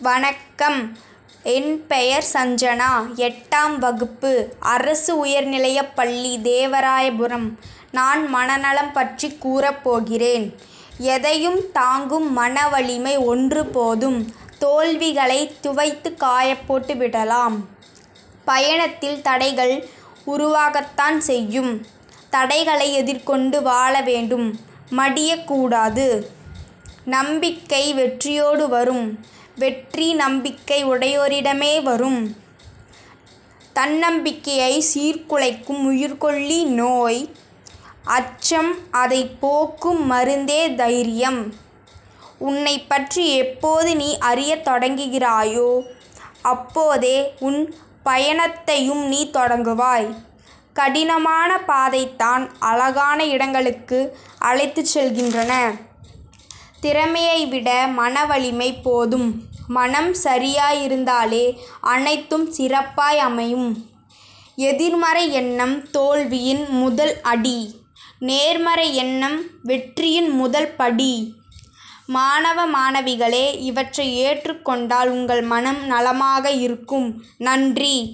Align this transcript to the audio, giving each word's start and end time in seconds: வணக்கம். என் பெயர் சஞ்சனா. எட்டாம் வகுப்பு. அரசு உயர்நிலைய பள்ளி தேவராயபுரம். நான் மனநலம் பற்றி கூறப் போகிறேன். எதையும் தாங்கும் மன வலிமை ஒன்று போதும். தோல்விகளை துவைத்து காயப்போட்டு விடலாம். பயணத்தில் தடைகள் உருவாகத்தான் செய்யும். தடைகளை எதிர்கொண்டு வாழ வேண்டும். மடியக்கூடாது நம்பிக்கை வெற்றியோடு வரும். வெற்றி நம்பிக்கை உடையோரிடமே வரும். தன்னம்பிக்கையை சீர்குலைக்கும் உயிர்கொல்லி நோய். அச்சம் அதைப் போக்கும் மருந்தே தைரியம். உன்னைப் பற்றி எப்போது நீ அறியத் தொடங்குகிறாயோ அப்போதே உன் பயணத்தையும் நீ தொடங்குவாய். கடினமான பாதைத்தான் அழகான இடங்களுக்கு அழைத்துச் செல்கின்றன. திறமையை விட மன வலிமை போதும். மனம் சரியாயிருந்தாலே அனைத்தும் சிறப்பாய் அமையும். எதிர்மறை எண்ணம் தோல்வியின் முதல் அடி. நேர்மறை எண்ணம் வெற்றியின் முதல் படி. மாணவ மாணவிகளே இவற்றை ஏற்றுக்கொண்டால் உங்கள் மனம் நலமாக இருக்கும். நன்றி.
வணக்கம். 0.00 0.98
என் 1.42 1.86
பெயர் 1.86 2.24
சஞ்சனா. 2.32 2.88
எட்டாம் 3.16 3.76
வகுப்பு. 3.78 4.52
அரசு 4.60 5.24
உயர்நிலைய 5.24 5.88
பள்ளி 5.94 6.38
தேவராயபுரம். 6.38 7.52
நான் 7.90 8.28
மனநலம் 8.28 8.92
பற்றி 8.92 9.36
கூறப் 9.36 9.84
போகிறேன். 9.84 10.54
எதையும் 10.98 11.60
தாங்கும் 11.72 12.32
மன 12.32 12.68
வலிமை 12.68 13.16
ஒன்று 13.16 13.66
போதும். 13.66 14.34
தோல்விகளை 14.58 15.56
துவைத்து 15.60 16.16
காயப்போட்டு 16.18 16.96
விடலாம். 16.96 17.68
பயணத்தில் 18.44 19.22
தடைகள் 19.22 19.88
உருவாகத்தான் 20.26 21.18
செய்யும். 21.18 21.86
தடைகளை 22.30 22.92
எதிர்கொண்டு 22.92 23.62
வாழ 23.62 24.00
வேண்டும். 24.00 24.60
மடியக்கூடாது 24.96 26.26
நம்பிக்கை 27.04 27.94
வெற்றியோடு 27.94 28.68
வரும். 28.68 29.36
வெற்றி 29.58 30.14
நம்பிக்கை 30.14 30.86
உடையோரிடமே 30.86 31.82
வரும். 31.82 32.36
தன்னம்பிக்கையை 33.72 34.84
சீர்குலைக்கும் 34.94 35.84
உயிர்கொல்லி 35.84 36.64
நோய். 36.64 37.30
அச்சம் 38.04 38.74
அதைப் 38.90 39.40
போக்கும் 39.40 40.10
மருந்தே 40.10 40.74
தைரியம். 40.74 41.54
உன்னைப் 42.38 42.88
பற்றி 42.88 43.34
எப்போது 43.36 43.96
நீ 43.96 44.18
அறியத் 44.18 44.66
தொடங்குகிறாயோ 44.66 45.82
அப்போதே 46.42 47.34
உன் 47.38 47.74
பயணத்தையும் 48.02 49.06
நீ 49.06 49.30
தொடங்குவாய். 49.32 50.14
கடினமான 50.72 51.58
பாதைத்தான் 51.58 52.50
அழகான 52.58 53.26
இடங்களுக்கு 53.26 54.16
அழைத்துச் 54.38 54.98
செல்கின்றன. 54.98 55.80
திறமையை 56.80 57.46
விட 57.46 57.86
மன 57.86 58.26
வலிமை 58.26 58.72
போதும். 58.72 59.28
மனம் 59.68 60.14
சரியாயிருந்தாலே 60.24 61.44
அனைத்தும் 61.80 62.46
சிறப்பாய் 62.52 63.18
அமையும். 63.18 63.70
எதிர்மறை 64.56 65.32
எண்ணம் 65.32 65.90
தோல்வியின் 65.90 66.64
முதல் 66.68 67.14
அடி. 67.22 67.60
நேர்மறை 68.18 68.94
எண்ணம் 68.94 69.42
வெற்றியின் 69.62 70.30
முதல் 70.30 70.70
படி. 70.76 71.34
மாணவ 72.06 72.58
மாணவிகளே 72.68 73.46
இவற்றை 73.60 74.06
ஏற்றுக்கொண்டால் 74.24 75.08
உங்கள் 75.08 75.42
மனம் 75.42 75.86
நலமாக 75.86 76.50
இருக்கும். 76.50 77.08
நன்றி. 77.38 77.98